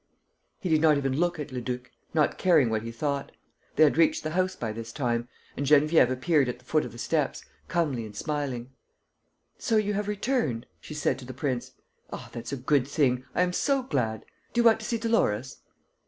[0.59, 3.31] He did not even look at Leduc, not caring what he thought.
[3.75, 6.91] They had reached the house by this time; and Geneviève appeared at the foot of
[6.91, 8.71] the steps, comely and smiling:
[9.59, 11.73] "So you have returned?" she said to the prince.
[12.11, 13.25] "Ah, that's a good thing!
[13.35, 14.25] I am so glad....
[14.53, 15.57] Do you want to see Dolores?"